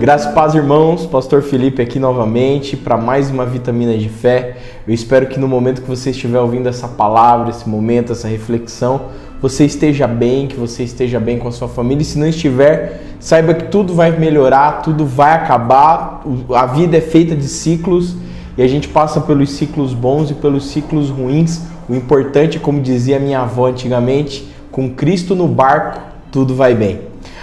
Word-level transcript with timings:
Graças 0.00 0.32
paz, 0.32 0.54
irmãos. 0.54 1.06
Pastor 1.06 1.42
Felipe 1.42 1.82
aqui 1.82 1.98
novamente 1.98 2.76
para 2.76 2.96
mais 2.96 3.30
uma 3.30 3.44
vitamina 3.44 3.98
de 3.98 4.08
fé. 4.08 4.56
Eu 4.86 4.94
espero 4.94 5.26
que 5.26 5.40
no 5.40 5.48
momento 5.48 5.82
que 5.82 5.88
você 5.88 6.10
estiver 6.10 6.38
ouvindo 6.38 6.68
essa 6.68 6.86
palavra, 6.86 7.50
esse 7.50 7.68
momento, 7.68 8.12
essa 8.12 8.28
reflexão, 8.28 9.02
você 9.42 9.64
esteja 9.64 10.06
bem, 10.06 10.46
que 10.46 10.56
você 10.56 10.84
esteja 10.84 11.18
bem 11.18 11.38
com 11.38 11.48
a 11.48 11.52
sua 11.52 11.66
família. 11.66 12.02
E 12.02 12.04
se 12.04 12.16
não 12.16 12.28
estiver, 12.28 13.00
saiba 13.18 13.54
que 13.54 13.64
tudo 13.64 13.92
vai 13.92 14.16
melhorar, 14.16 14.82
tudo 14.82 15.04
vai 15.04 15.32
acabar. 15.32 16.22
A 16.54 16.66
vida 16.66 16.96
é 16.96 17.00
feita 17.00 17.34
de 17.34 17.48
ciclos 17.48 18.14
e 18.56 18.62
a 18.62 18.68
gente 18.68 18.86
passa 18.86 19.20
pelos 19.20 19.50
ciclos 19.50 19.94
bons 19.94 20.30
e 20.30 20.34
pelos 20.34 20.68
ciclos 20.68 21.10
ruins. 21.10 21.62
O 21.88 21.94
importante, 21.94 22.58
como 22.58 22.82
dizia 22.82 23.18
minha 23.18 23.40
avó 23.40 23.66
antigamente, 23.66 24.46
com 24.70 24.90
Cristo 24.90 25.34
no 25.34 25.48
barco, 25.48 26.02
tudo 26.30 26.54
vai 26.54 26.74
bem. 26.74 27.00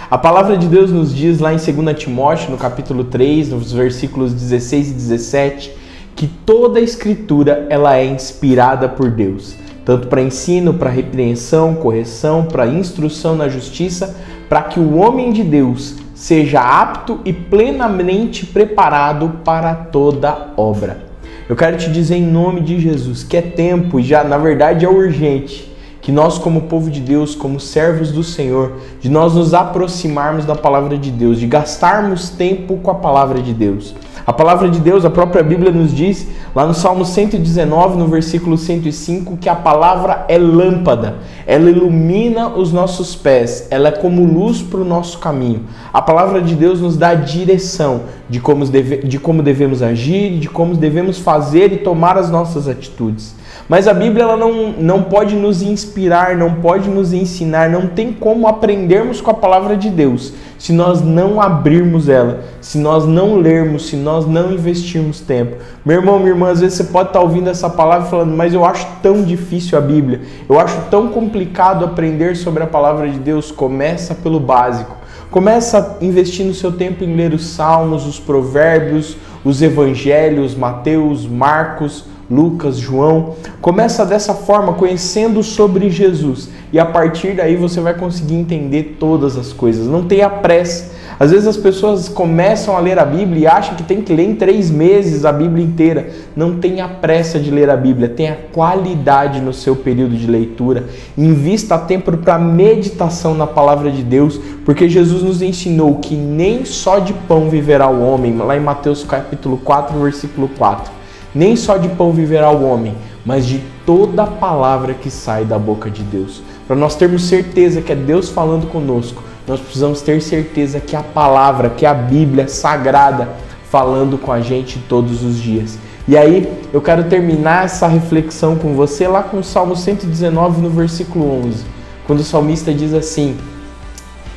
A 0.08 0.16
palavra 0.16 0.56
de 0.56 0.68
Deus 0.68 0.92
nos 0.92 1.12
diz 1.12 1.40
lá 1.40 1.52
em 1.52 1.56
2 1.56 1.98
Timóteo, 1.98 2.52
no 2.52 2.56
capítulo 2.56 3.02
3, 3.04 3.50
nos 3.50 3.72
versículos 3.72 4.32
16 4.32 4.90
e 4.90 4.94
17, 4.94 5.72
que 6.14 6.28
toda 6.28 6.78
a 6.78 6.82
escritura 6.82 7.66
ela 7.68 7.96
é 7.96 8.06
inspirada 8.06 8.88
por 8.88 9.10
Deus, 9.10 9.56
tanto 9.84 10.06
para 10.06 10.22
ensino, 10.22 10.74
para 10.74 10.90
repreensão, 10.90 11.74
correção, 11.74 12.44
para 12.44 12.68
instrução 12.68 13.34
na 13.34 13.48
justiça, 13.48 14.16
para 14.48 14.62
que 14.62 14.78
o 14.78 14.96
homem 14.96 15.32
de 15.32 15.42
Deus 15.42 15.96
seja 16.14 16.60
apto 16.60 17.20
e 17.24 17.32
plenamente 17.32 18.46
preparado 18.46 19.40
para 19.44 19.74
toda 19.74 20.52
obra. 20.56 21.05
Eu 21.48 21.54
quero 21.54 21.76
te 21.76 21.90
dizer 21.90 22.16
em 22.16 22.26
nome 22.26 22.60
de 22.60 22.80
Jesus 22.80 23.22
que 23.22 23.36
é 23.36 23.42
tempo 23.42 24.00
e 24.00 24.02
já 24.02 24.24
na 24.24 24.36
verdade 24.36 24.84
é 24.84 24.88
urgente 24.88 25.72
que 26.00 26.12
nós, 26.12 26.38
como 26.38 26.62
povo 26.62 26.88
de 26.88 27.00
Deus, 27.00 27.34
como 27.34 27.58
servos 27.58 28.12
do 28.12 28.22
Senhor, 28.22 28.74
de 29.00 29.08
nós 29.08 29.34
nos 29.34 29.52
aproximarmos 29.52 30.44
da 30.44 30.54
palavra 30.54 30.96
de 30.96 31.10
Deus, 31.10 31.36
de 31.36 31.48
gastarmos 31.48 32.30
tempo 32.30 32.76
com 32.76 32.92
a 32.92 32.94
palavra 32.94 33.42
de 33.42 33.52
Deus. 33.52 33.92
A 34.26 34.32
palavra 34.32 34.68
de 34.68 34.80
Deus, 34.80 35.04
a 35.04 35.10
própria 35.10 35.40
Bíblia 35.40 35.70
nos 35.70 35.94
diz, 35.94 36.26
lá 36.52 36.66
no 36.66 36.74
Salmo 36.74 37.04
119, 37.04 37.96
no 37.96 38.08
versículo 38.08 38.58
105, 38.58 39.36
que 39.36 39.48
a 39.48 39.54
palavra 39.54 40.24
é 40.28 40.36
lâmpada, 40.36 41.18
ela 41.46 41.70
ilumina 41.70 42.48
os 42.48 42.72
nossos 42.72 43.14
pés, 43.14 43.68
ela 43.70 43.86
é 43.86 43.92
como 43.92 44.24
luz 44.24 44.60
para 44.62 44.80
o 44.80 44.84
nosso 44.84 45.18
caminho. 45.18 45.62
A 45.92 46.02
palavra 46.02 46.42
de 46.42 46.56
Deus 46.56 46.80
nos 46.80 46.96
dá 46.96 47.14
direção 47.14 48.00
de 48.28 48.40
como, 48.40 48.66
deve, 48.66 48.96
de 48.96 49.16
como 49.16 49.44
devemos 49.44 49.80
agir, 49.80 50.40
de 50.40 50.48
como 50.48 50.74
devemos 50.74 51.20
fazer 51.20 51.72
e 51.72 51.76
tomar 51.76 52.18
as 52.18 52.28
nossas 52.28 52.66
atitudes. 52.66 53.32
Mas 53.68 53.88
a 53.88 53.94
Bíblia 53.94 54.24
ela 54.24 54.36
não, 54.36 54.72
não 54.72 55.02
pode 55.02 55.34
nos 55.34 55.62
inspirar, 55.62 56.36
não 56.36 56.54
pode 56.54 56.88
nos 56.88 57.12
ensinar, 57.12 57.68
não 57.68 57.86
tem 57.86 58.12
como 58.12 58.46
aprendermos 58.46 59.20
com 59.20 59.30
a 59.30 59.34
palavra 59.34 59.76
de 59.76 59.90
Deus 59.90 60.32
se 60.58 60.72
nós 60.72 61.02
não 61.02 61.40
abrirmos 61.40 62.08
ela, 62.08 62.40
se 62.60 62.78
nós 62.78 63.06
não 63.06 63.36
lermos, 63.36 63.88
se 63.88 63.96
nós 63.96 64.26
não 64.26 64.52
investirmos 64.52 65.20
tempo. 65.20 65.56
Meu 65.84 66.00
irmão, 66.00 66.18
minha 66.18 66.30
irmã, 66.30 66.50
às 66.50 66.60
vezes 66.60 66.78
você 66.78 66.84
pode 66.84 67.10
estar 67.10 67.20
ouvindo 67.20 67.50
essa 67.50 67.68
palavra 67.68 68.08
falando, 68.08 68.34
mas 68.34 68.54
eu 68.54 68.64
acho 68.64 68.86
tão 69.02 69.22
difícil 69.22 69.76
a 69.76 69.80
Bíblia, 69.80 70.22
eu 70.48 70.58
acho 70.58 70.80
tão 70.90 71.08
complicado 71.08 71.84
aprender 71.84 72.36
sobre 72.36 72.62
a 72.62 72.66
palavra 72.66 73.08
de 73.08 73.18
Deus. 73.18 73.50
Começa 73.50 74.14
pelo 74.14 74.40
básico. 74.40 74.96
Começa 75.30 75.98
no 76.00 76.54
seu 76.54 76.72
tempo 76.72 77.04
em 77.04 77.14
ler 77.14 77.34
os 77.34 77.46
salmos, 77.46 78.06
os 78.06 78.18
provérbios, 78.18 79.16
os 79.44 79.60
evangelhos, 79.60 80.54
Mateus, 80.54 81.26
Marcos, 81.26 82.04
Lucas, 82.30 82.76
João. 82.76 83.34
Começa 83.60 84.04
dessa 84.04 84.34
forma, 84.34 84.72
conhecendo 84.74 85.42
sobre 85.42 85.90
Jesus. 85.90 86.48
E 86.72 86.78
a 86.78 86.84
partir 86.84 87.34
daí 87.34 87.56
você 87.56 87.80
vai 87.80 87.94
conseguir 87.94 88.34
entender 88.34 88.96
todas 88.98 89.36
as 89.36 89.52
coisas. 89.52 89.86
Não 89.86 90.04
tenha 90.04 90.28
pressa. 90.28 90.96
Às 91.18 91.30
vezes 91.30 91.46
as 91.46 91.56
pessoas 91.56 92.10
começam 92.10 92.76
a 92.76 92.80
ler 92.80 92.98
a 92.98 93.04
Bíblia 93.04 93.40
e 93.40 93.46
acham 93.46 93.74
que 93.74 93.82
tem 93.82 94.02
que 94.02 94.14
ler 94.14 94.24
em 94.24 94.34
três 94.34 94.70
meses 94.70 95.24
a 95.24 95.32
Bíblia 95.32 95.64
inteira. 95.64 96.10
Não 96.36 96.58
tenha 96.58 96.86
pressa 96.86 97.38
de 97.38 97.50
ler 97.50 97.70
a 97.70 97.76
Bíblia, 97.76 98.08
tenha 98.08 98.36
qualidade 98.52 99.40
no 99.40 99.52
seu 99.52 99.74
período 99.74 100.14
de 100.14 100.26
leitura. 100.26 100.84
Invista 101.16 101.78
tempo 101.78 102.14
para 102.18 102.38
meditação 102.38 103.34
na 103.34 103.46
palavra 103.46 103.90
de 103.90 104.02
Deus, 104.02 104.38
porque 104.64 104.90
Jesus 104.90 105.22
nos 105.22 105.40
ensinou 105.40 105.96
que 105.96 106.14
nem 106.14 106.66
só 106.66 106.98
de 106.98 107.14
pão 107.14 107.48
viverá 107.48 107.88
o 107.88 108.02
homem, 108.02 108.36
lá 108.36 108.54
em 108.54 108.60
Mateus 108.60 109.02
capítulo 109.02 109.56
4, 109.56 109.98
versículo 109.98 110.50
4. 110.58 110.92
Nem 111.36 111.54
só 111.54 111.76
de 111.76 111.90
pão 111.90 112.12
viverá 112.12 112.50
o 112.50 112.64
homem, 112.64 112.94
mas 113.22 113.44
de 113.44 113.62
toda 113.84 114.26
palavra 114.26 114.94
que 114.94 115.10
sai 115.10 115.44
da 115.44 115.58
boca 115.58 115.90
de 115.90 116.02
Deus. 116.02 116.40
Para 116.66 116.74
nós 116.74 116.96
termos 116.96 117.24
certeza 117.24 117.82
que 117.82 117.92
é 117.92 117.94
Deus 117.94 118.30
falando 118.30 118.68
conosco, 118.68 119.22
nós 119.46 119.60
precisamos 119.60 120.00
ter 120.00 120.22
certeza 120.22 120.80
que 120.80 120.96
a 120.96 121.02
palavra, 121.02 121.68
que 121.68 121.84
a 121.84 121.92
Bíblia 121.92 122.48
sagrada 122.48 123.28
falando 123.70 124.16
com 124.16 124.32
a 124.32 124.40
gente 124.40 124.78
todos 124.88 125.22
os 125.22 125.36
dias. 125.36 125.78
E 126.08 126.16
aí, 126.16 126.50
eu 126.72 126.80
quero 126.80 127.04
terminar 127.04 127.66
essa 127.66 127.86
reflexão 127.86 128.56
com 128.56 128.72
você 128.72 129.06
lá 129.06 129.22
com 129.22 129.40
o 129.40 129.44
Salmo 129.44 129.76
119, 129.76 130.62
no 130.62 130.70
versículo 130.70 131.30
11, 131.44 131.66
quando 132.06 132.20
o 132.20 132.24
salmista 132.24 132.72
diz 132.72 132.94
assim: 132.94 133.36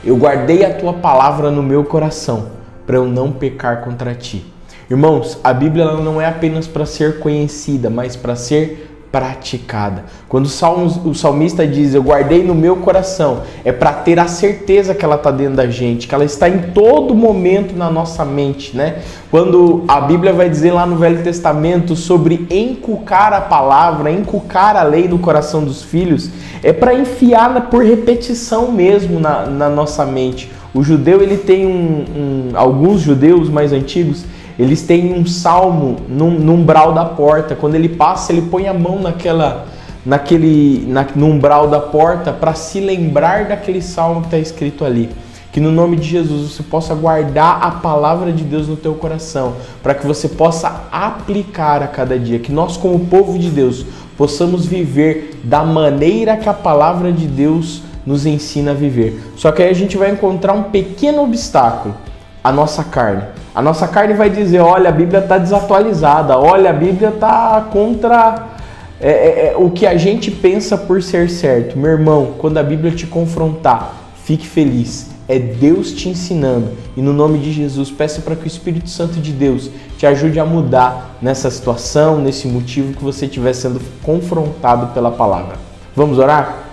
Eu 0.03 0.17
guardei 0.17 0.65
a 0.65 0.73
tua 0.73 0.91
palavra 0.91 1.49
no 1.49 1.63
meu 1.63 1.85
coração, 1.85 2.47
para 2.85 2.97
eu 2.97 3.05
não 3.05 3.31
pecar 3.31 3.85
contra 3.85 4.13
ti. 4.13 4.45
Irmãos, 4.89 5.39
a 5.43 5.53
Bíblia 5.53 5.85
não 5.93 6.19
é 6.19 6.25
apenas 6.25 6.65
para 6.65 6.85
ser 6.85 7.19
conhecida, 7.19 7.91
mas 7.91 8.15
para 8.15 8.35
ser 8.35 8.89
praticada. 9.11 10.05
Quando 10.27 10.45
o 10.45 11.13
salmista 11.13 11.65
diz, 11.65 11.93
eu 11.93 12.01
guardei 12.01 12.43
no 12.43 12.53
meu 12.53 12.75
coração, 12.77 13.41
é 13.65 13.71
para 13.71 13.91
ter 13.91 14.19
a 14.19 14.27
certeza 14.27 14.93
que 14.93 15.03
ela 15.03 15.15
está 15.15 15.31
dentro 15.31 15.55
da 15.55 15.67
gente, 15.67 16.07
que 16.07 16.13
ela 16.13 16.25
está 16.25 16.47
em 16.47 16.71
todo 16.73 17.13
momento 17.15 17.75
na 17.75 17.89
nossa 17.89 18.23
mente, 18.23 18.75
né? 18.75 18.99
Quando 19.31 19.83
a 19.87 20.01
Bíblia 20.01 20.33
vai 20.33 20.49
dizer 20.49 20.71
lá 20.71 20.85
no 20.85 20.95
Velho 20.95 21.23
Testamento 21.23 21.95
sobre 21.95 22.47
encucar 22.49 23.33
a 23.33 23.41
palavra, 23.41 24.11
encucar 24.11 24.75
a 24.75 24.83
lei 24.83 25.07
no 25.07 25.19
coração 25.19 25.63
dos 25.63 25.83
filhos, 25.83 26.29
é 26.63 26.71
para 26.73 26.93
enfiar 26.93 27.69
por 27.69 27.83
repetição 27.83 28.71
mesmo 28.71 29.19
na, 29.19 29.45
na, 29.45 29.69
nossa 29.69 30.05
mente. 30.05 30.51
O 30.73 30.83
judeu, 30.83 31.21
ele 31.21 31.37
tem 31.37 31.65
um, 31.65 32.05
um 32.15 32.51
alguns 32.53 33.01
judeus 33.01 33.49
mais 33.49 33.73
antigos, 33.73 34.23
eles 34.59 34.81
têm 34.81 35.13
um 35.13 35.25
salmo 35.25 35.95
no, 36.09 36.29
no 36.31 36.53
umbral 36.53 36.91
da 36.91 37.05
porta. 37.05 37.55
Quando 37.55 37.75
ele 37.75 37.87
passa, 37.87 38.33
ele 38.33 38.41
põe 38.41 38.67
a 38.67 38.73
mão 38.73 39.01
naquela, 39.01 39.65
naquele, 40.05 40.85
na, 40.85 41.07
no 41.15 41.27
umbral 41.27 41.69
da 41.69 41.79
porta 41.79 42.33
para 42.33 42.53
se 42.53 42.81
lembrar 42.81 43.45
daquele 43.45 43.81
salmo 43.81 44.19
que 44.19 44.27
está 44.27 44.37
escrito 44.37 44.83
ali. 44.83 45.09
Que 45.53 45.61
no 45.61 45.71
nome 45.71 45.95
de 45.95 46.09
Jesus 46.09 46.51
você 46.51 46.61
possa 46.61 46.93
guardar 46.93 47.63
a 47.63 47.71
palavra 47.71 48.33
de 48.33 48.43
Deus 48.43 48.67
no 48.67 48.75
teu 48.75 48.93
coração, 48.95 49.55
para 49.81 49.95
que 49.95 50.05
você 50.05 50.27
possa 50.27 50.83
aplicar 50.91 51.81
a 51.81 51.87
cada 51.87 52.19
dia. 52.19 52.37
Que 52.37 52.51
nós, 52.51 52.75
como 52.75 52.99
povo 53.05 53.39
de 53.39 53.49
Deus, 53.49 53.85
possamos 54.17 54.65
viver 54.65 55.39
da 55.41 55.63
maneira 55.63 56.35
que 56.35 56.49
a 56.49 56.53
palavra 56.53 57.13
de 57.13 57.27
Deus 57.27 57.81
nos 58.05 58.25
ensina 58.25 58.71
a 58.71 58.73
viver. 58.73 59.31
Só 59.37 59.53
que 59.53 59.63
aí 59.63 59.69
a 59.69 59.73
gente 59.73 59.95
vai 59.95 60.11
encontrar 60.11 60.51
um 60.51 60.63
pequeno 60.63 61.23
obstáculo 61.23 61.95
a 62.43 62.51
nossa 62.51 62.83
carne. 62.83 63.23
A 63.53 63.61
nossa 63.61 63.87
carne 63.87 64.13
vai 64.13 64.29
dizer: 64.29 64.59
olha, 64.59 64.89
a 64.89 64.91
Bíblia 64.91 65.19
está 65.19 65.37
desatualizada, 65.37 66.37
olha, 66.37 66.69
a 66.69 66.73
Bíblia 66.73 67.09
está 67.09 67.67
contra 67.71 68.59
é, 69.01 69.09
é, 69.09 69.47
é, 69.51 69.57
o 69.57 69.69
que 69.69 69.87
a 69.87 69.95
gente 69.95 70.29
pensa 70.29 70.77
por 70.77 71.01
ser 71.01 71.29
certo. 71.29 71.77
Meu 71.77 71.91
irmão, 71.91 72.33
quando 72.37 72.57
a 72.57 72.63
Bíblia 72.63 72.91
te 72.91 73.07
confrontar, 73.07 73.93
fique 74.25 74.45
feliz. 74.45 75.07
É 75.27 75.39
Deus 75.39 75.93
te 75.93 76.09
ensinando. 76.09 76.71
E 76.97 77.01
no 77.01 77.13
nome 77.13 77.37
de 77.37 77.53
Jesus, 77.53 77.89
peça 77.89 78.21
para 78.21 78.35
que 78.35 78.43
o 78.43 78.47
Espírito 78.47 78.89
Santo 78.89 79.19
de 79.19 79.31
Deus 79.31 79.69
te 79.97 80.05
ajude 80.05 80.39
a 80.39 80.45
mudar 80.45 81.17
nessa 81.21 81.49
situação, 81.49 82.19
nesse 82.19 82.47
motivo 82.47 82.93
que 82.93 83.03
você 83.03 83.25
estiver 83.25 83.53
sendo 83.53 83.79
confrontado 84.01 84.87
pela 84.87 85.11
palavra. 85.11 85.57
Vamos 85.95 86.17
orar? 86.17 86.63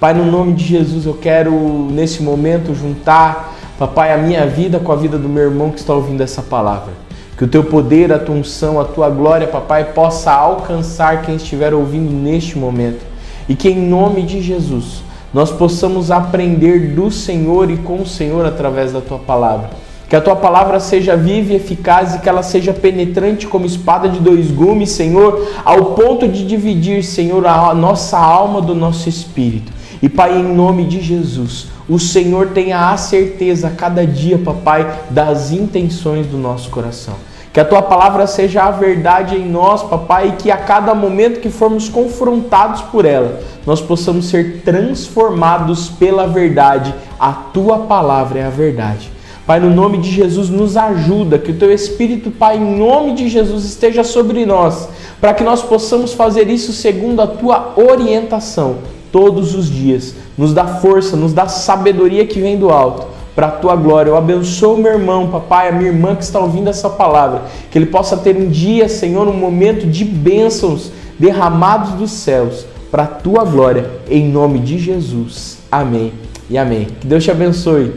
Pai, 0.00 0.12
no 0.12 0.24
nome 0.24 0.54
de 0.54 0.64
Jesus, 0.64 1.06
eu 1.06 1.14
quero 1.14 1.52
nesse 1.90 2.22
momento 2.22 2.74
juntar 2.74 3.55
Papai, 3.78 4.10
a 4.10 4.16
minha 4.16 4.46
vida 4.46 4.78
com 4.78 4.90
a 4.90 4.96
vida 4.96 5.18
do 5.18 5.28
meu 5.28 5.44
irmão 5.44 5.70
que 5.70 5.78
está 5.78 5.92
ouvindo 5.92 6.22
essa 6.22 6.40
palavra. 6.40 6.94
Que 7.36 7.44
o 7.44 7.48
teu 7.48 7.62
poder, 7.62 8.10
a 8.10 8.18
tua 8.18 8.34
unção, 8.34 8.80
a 8.80 8.84
tua 8.84 9.10
glória, 9.10 9.46
papai, 9.46 9.92
possa 9.92 10.32
alcançar 10.32 11.20
quem 11.20 11.36
estiver 11.36 11.74
ouvindo 11.74 12.10
neste 12.10 12.56
momento. 12.56 13.04
E 13.46 13.54
que 13.54 13.68
em 13.68 13.76
nome 13.76 14.22
de 14.22 14.40
Jesus 14.40 15.02
nós 15.34 15.50
possamos 15.50 16.10
aprender 16.10 16.94
do 16.94 17.10
Senhor 17.10 17.70
e 17.70 17.76
com 17.76 18.00
o 18.00 18.06
Senhor 18.06 18.46
através 18.46 18.92
da 18.94 19.02
tua 19.02 19.18
palavra. 19.18 19.68
Que 20.08 20.16
a 20.16 20.22
tua 20.22 20.36
palavra 20.36 20.80
seja 20.80 21.14
viva 21.14 21.52
e 21.52 21.56
eficaz 21.56 22.14
e 22.14 22.20
que 22.20 22.28
ela 22.30 22.42
seja 22.42 22.72
penetrante 22.72 23.46
como 23.46 23.66
espada 23.66 24.08
de 24.08 24.20
dois 24.20 24.50
gumes, 24.50 24.90
Senhor, 24.90 25.46
ao 25.62 25.86
ponto 25.86 26.26
de 26.26 26.46
dividir, 26.46 27.04
Senhor, 27.04 27.46
a 27.46 27.74
nossa 27.74 28.16
alma 28.16 28.62
do 28.62 28.74
nosso 28.74 29.06
espírito. 29.06 29.70
E 30.02 30.08
Pai, 30.08 30.38
em 30.38 30.44
nome 30.44 30.84
de 30.84 31.00
Jesus, 31.00 31.68
o 31.88 31.98
Senhor 31.98 32.48
tenha 32.48 32.90
a 32.90 32.96
certeza 32.96 33.68
a 33.68 33.70
cada 33.70 34.06
dia, 34.06 34.38
papai, 34.38 34.86
das 35.10 35.52
intenções 35.52 36.26
do 36.26 36.36
nosso 36.36 36.68
coração. 36.70 37.14
Que 37.52 37.60
a 37.60 37.64
tua 37.64 37.80
palavra 37.80 38.26
seja 38.26 38.64
a 38.64 38.70
verdade 38.70 39.36
em 39.36 39.48
nós, 39.48 39.82
papai, 39.82 40.28
e 40.28 40.32
que 40.32 40.50
a 40.50 40.58
cada 40.58 40.94
momento 40.94 41.40
que 41.40 41.48
formos 41.48 41.88
confrontados 41.88 42.82
por 42.82 43.06
ela, 43.06 43.40
nós 43.64 43.80
possamos 43.80 44.26
ser 44.26 44.60
transformados 44.62 45.88
pela 45.88 46.26
verdade. 46.26 46.94
A 47.18 47.32
tua 47.32 47.78
palavra 47.78 48.40
é 48.40 48.44
a 48.44 48.50
verdade. 48.50 49.10
Pai, 49.46 49.58
no 49.58 49.70
nome 49.70 49.98
de 49.98 50.10
Jesus, 50.10 50.50
nos 50.50 50.76
ajuda, 50.76 51.38
que 51.38 51.52
o 51.52 51.56
teu 51.56 51.72
Espírito, 51.72 52.30
Pai, 52.30 52.58
em 52.58 52.78
nome 52.78 53.14
de 53.14 53.28
Jesus, 53.28 53.64
esteja 53.64 54.04
sobre 54.04 54.44
nós, 54.44 54.90
para 55.18 55.32
que 55.32 55.42
nós 55.42 55.62
possamos 55.62 56.12
fazer 56.12 56.50
isso 56.50 56.74
segundo 56.74 57.22
a 57.22 57.26
tua 57.26 57.72
orientação 57.76 58.95
todos 59.16 59.54
os 59.54 59.70
dias. 59.70 60.14
Nos 60.36 60.52
dá 60.52 60.66
força, 60.66 61.16
nos 61.16 61.32
dá 61.32 61.48
sabedoria 61.48 62.26
que 62.26 62.38
vem 62.38 62.58
do 62.58 62.68
alto 62.68 63.06
para 63.34 63.46
a 63.46 63.50
tua 63.50 63.74
glória. 63.74 64.10
Eu 64.10 64.16
abençoo 64.16 64.76
meu 64.76 64.92
irmão, 64.92 65.30
papai, 65.30 65.70
a 65.70 65.72
minha 65.72 65.88
irmã 65.88 66.14
que 66.14 66.22
está 66.22 66.38
ouvindo 66.38 66.68
essa 66.68 66.90
palavra, 66.90 67.44
que 67.70 67.78
ele 67.78 67.86
possa 67.86 68.18
ter 68.18 68.36
um 68.36 68.46
dia, 68.50 68.90
Senhor, 68.90 69.26
um 69.26 69.32
momento 69.32 69.86
de 69.86 70.04
bênçãos 70.04 70.92
derramados 71.18 71.92
dos 71.92 72.10
céus 72.10 72.66
para 72.90 73.04
a 73.04 73.06
tua 73.06 73.42
glória, 73.42 73.90
em 74.10 74.28
nome 74.28 74.58
de 74.58 74.78
Jesus. 74.78 75.60
Amém 75.72 76.12
e 76.50 76.58
amém. 76.58 76.88
Que 77.00 77.06
Deus 77.06 77.24
te 77.24 77.30
abençoe. 77.30 77.94